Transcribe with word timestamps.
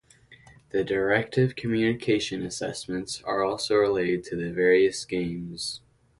The 0.71 0.83
Directive 0.83 1.55
Communication 1.55 2.41
assessments 2.43 3.21
are 3.21 3.43
also 3.43 3.75
related 3.75 4.23
to 4.23 4.35
the 4.35 4.51
various 4.51 5.05
games. 5.05 5.81